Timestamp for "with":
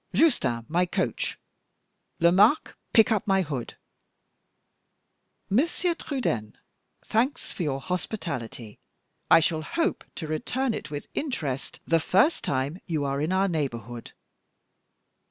10.89-11.05